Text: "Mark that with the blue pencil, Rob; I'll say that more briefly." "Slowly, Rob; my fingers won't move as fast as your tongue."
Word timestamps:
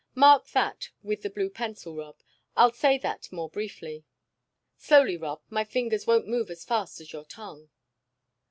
"Mark 0.15 0.47
that 0.49 0.89
with 1.03 1.21
the 1.21 1.29
blue 1.29 1.51
pencil, 1.51 1.93
Rob; 1.95 2.23
I'll 2.57 2.71
say 2.73 2.97
that 2.97 3.31
more 3.31 3.49
briefly." 3.51 4.03
"Slowly, 4.75 5.15
Rob; 5.15 5.43
my 5.51 5.63
fingers 5.63 6.07
won't 6.07 6.27
move 6.27 6.49
as 6.49 6.65
fast 6.65 6.99
as 7.01 7.13
your 7.13 7.25
tongue." 7.25 7.69